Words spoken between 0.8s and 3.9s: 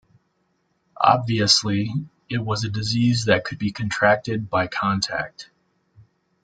Obviously, it was a disease that could be